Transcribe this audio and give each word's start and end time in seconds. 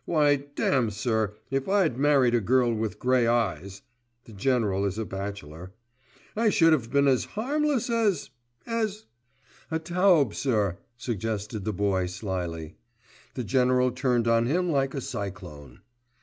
Why 0.05 0.37
damme, 0.37 0.89
sir, 0.89 1.35
if 1.51 1.69
I'd 1.69 1.95
married 1.95 2.33
a 2.33 2.41
girl 2.41 2.73
with 2.73 2.97
grey 2.97 3.27
eyes 3.27 3.83
(the 4.25 4.33
General 4.33 4.83
is 4.85 4.97
a 4.97 5.05
bachelor) 5.05 5.73
I 6.35 6.49
should 6.49 6.73
have 6.73 6.89
been 6.89 7.07
as 7.07 7.25
harmless 7.37 7.87
as—as——" 7.87 9.05
"A 9.69 9.77
taube, 9.77 10.33
sir," 10.33 10.79
suggested 10.97 11.65
the 11.65 11.73
Boy 11.73 12.07
slyly. 12.07 12.77
The 13.35 13.43
General 13.43 13.91
turned 13.91 14.27
on 14.27 14.47
him 14.47 14.71
like 14.71 14.95
a 14.95 15.01
cyclone. 15.01 15.81